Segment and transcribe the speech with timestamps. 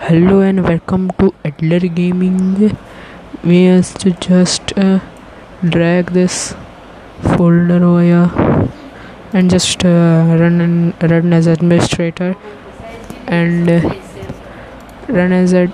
[0.00, 2.76] Hello and welcome to Adler Gaming.
[3.42, 5.00] We have to just uh,
[5.66, 6.54] drag this
[7.22, 8.68] folder over here
[9.32, 12.36] and just uh, run and run as administrator
[13.26, 13.94] and uh,
[15.08, 15.72] run as a